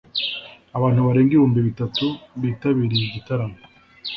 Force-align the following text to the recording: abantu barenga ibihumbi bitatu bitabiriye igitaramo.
abantu 0.77 0.99
barenga 1.07 1.31
ibihumbi 1.33 1.59
bitatu 1.67 2.05
bitabiriye 2.41 3.03
igitaramo. 3.05 3.57